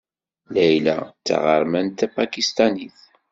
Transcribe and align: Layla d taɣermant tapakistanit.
Layla 0.53 0.97
d 1.07 1.19
taɣermant 1.27 1.95
tapakistanit. 1.99 2.99